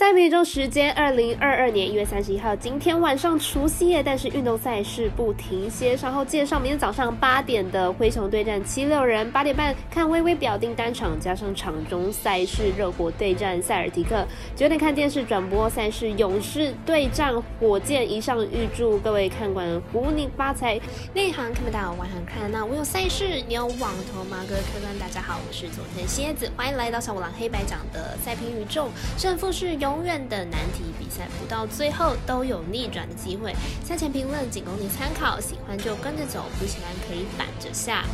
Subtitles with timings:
[0.00, 5.94] 赛米周时间，二零二二年一月三十一号，今天晚上除夕夜，但是运动赛事不停歇。
[5.94, 14.26] 稍后介绍，明天早上八点的灰熊对战七六人，八点半看微微表定单场，加上场中赛事热火对战塞尔提克，
[14.56, 18.10] 九点看电视转播赛事勇士对战火箭。
[18.10, 20.80] 以上预祝各位看官虎年发财，
[21.12, 22.64] 内行看不到，外行看那。
[22.64, 24.38] 我有赛事，你有网头吗？
[24.48, 28.88] 各位客官，大家好，我是佐藤蝎子，欢迎来到小五郎黑白讲的赛评宇宙，
[29.18, 33.52] 胜负是永远的难题，比赛不到最后都有逆转的机会。
[33.84, 38.04] 赛前评论仅供你参考，喜欢就跟着走，不喜欢可以反着下。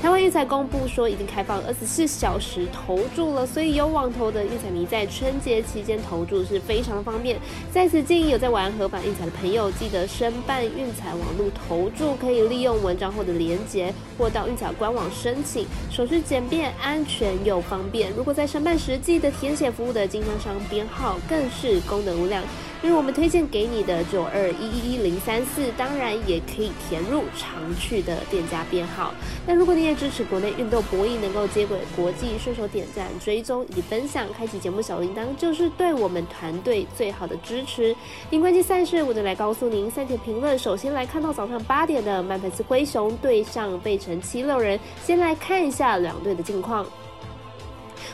[0.00, 7.36] 台湾运彩公布说，已经开放二十四小时投注了，所以有网投的运彩迷在春节期间投注是非常方便。
[7.72, 18.12] 在此建议有在玩合法运彩的朋友，记得申办运彩网络投注，可以利用文章后的连结，或到运彩官网申请，手续简便、安全又方便。
[18.16, 22.44] 如果在申办时记得填写服务的经销商编号，更是功德无量。
[22.80, 29.12] 例如我们推荐给你的九二一一一零三四，当然也可以填入常去的店家编号。
[29.44, 37.94] 那如果你支持国内运动博弈能够接轨国际，顺手点赞、追踪以及分享，开启节目小铃铛，就是对我们团队最好的支持。
[38.30, 39.90] 您关心赛事，我就来告诉您。
[39.90, 46.86] 赛前评论，首先来看到早上八点的曼菲斯灰熊对上贝城七六人，先来看一下两队的近况。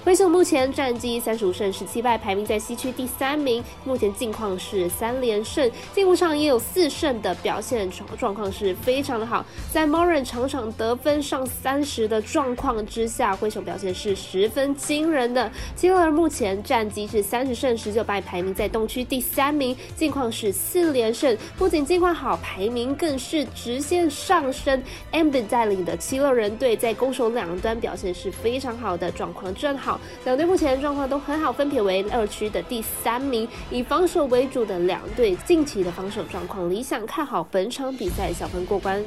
[0.05, 3.65] 灰熊目前战绩三十五胜十七败，排名在西区第三名。
[3.85, 9.43] 目前近况是三连胜，进步上也有四胜的表现，状状况是非常的好。
[9.73, 15.51] 在 Moran 场场得分上三十的状况之下，灰熊表现是十分惊人的。
[15.75, 24.83] 七六人目前战绩是三十胜十九败，排名在东区第三名，近况是四连胜，不仅近况好，排名更是直线上升。
[25.13, 29.94] a m b i 带领的七六人队在攻守两端表现是非常好的，状况正好。
[30.25, 33.49] 两队目前状况都很好，分别为二区的第三名。
[33.71, 39.03] 以防守为主的两队近期的防守状况理想，看好本场比赛小分过关。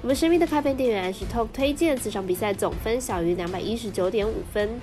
[0.00, 4.80] 我们神秘的咖啡店员是 Top 推荐，此场比赛总分小于两百一十九点五分。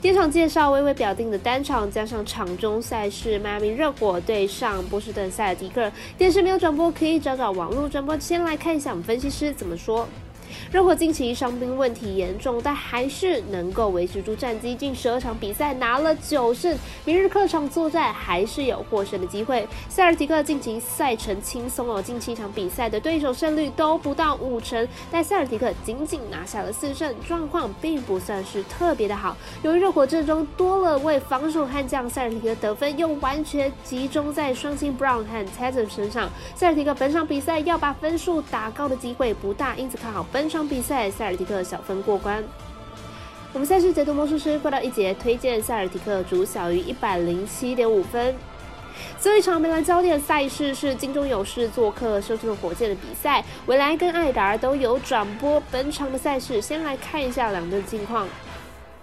[0.00, 5.90] 第一场介绍微微表定的单场，加上场中赛事迈阿密热火对上波士顿塞尔迪克。
[6.16, 8.18] 电视没有转播，可以找找网络转播。
[8.18, 10.08] 先来看一下我们分析师怎么说。
[10.70, 16.76] 热火近期伤兵问题严重，但还是能够维持住战绩，近十二场比赛拿了九胜。
[17.04, 19.66] 明日客场作战还是有获胜的机会。
[19.88, 29.36] 塞尔提克近期赛程轻松哦，近七场比赛的对手胜率都不到五成，但塞尔提克仅仅拿下了四胜，状况并不算是特别的好。
[29.62, 40.24] 由于热火阵中多了位防守悍将，塞尔提克得分又完全集中在双星 Brown 和 Tatum 身上，塞尔提克本场比赛要把分数打高的机会不大，因此看好。
[40.38, 42.44] 本场比赛，塞尔提克小分过关。
[43.52, 48.36] 我们赛事解读魔术师过到一节，推荐塞尔提克主小于一百零七点五分。
[49.18, 56.62] 最后一场梅兰焦点赛事是金州勇士做客休斯顿火箭的比赛，未来跟艾达都有转播本场的赛事。
[56.62, 58.28] 先来看一下两队近况。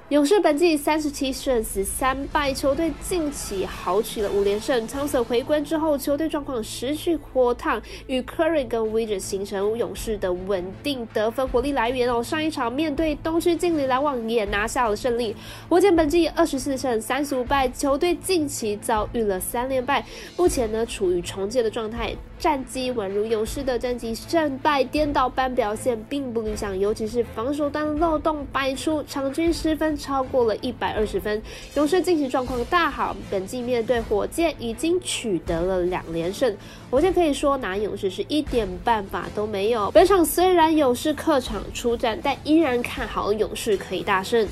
[0.10, 4.86] 勇士本季三十七胜十三败，球队近期豪取了五连胜。
[4.86, 12.22] 汤森回归之后，球队状况持续火烫，与 Curry 跟 w i d g e t 形成勇士的稳定得分火力来源哦。
[12.22, 15.36] 上一场面对东区劲旅篮网也拿下了胜利。
[15.68, 20.06] 火箭本季二十四胜三十五败，球队近期遭遇了三连败，
[20.38, 29.95] 目前呢处于重建的状态，战绩宛如勇士的战绩胜败颠倒般表现并不理想，尤其是防守端漏洞百出，场均失分。
[29.98, 31.42] 超过了一百二十分，
[31.76, 36.56] 勇士近期状况大好，本季面对火箭已经取得了两连胜，
[36.90, 39.90] 火箭可以说拿勇士是一点办法都没有。
[39.92, 44.48] 本场虽然勇士客场出战，但依然看好勇士可以大胜。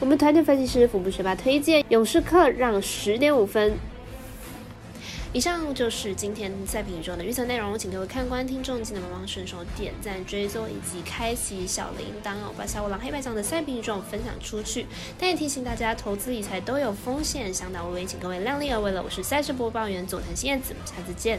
[0.00, 3.74] 我们团队分析师福布学霸推荐勇士客让十点五分。
[5.36, 14.86] 以上就是今天赛品宇宙的预测内容，请各位看官、听众记得帮忙顺手点赞、追踪以及开启小铃铛哦，把小五郎黑白奖的赛品宇宙分享出去。
[15.18, 19.02] 但也提醒大家，投资理财都有风险，想打微微，请各位量力而为了。
[19.02, 21.38] 我是赛事播报员佐藤新叶子，下次见。